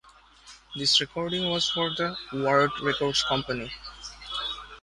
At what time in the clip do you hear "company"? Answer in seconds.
3.21-3.71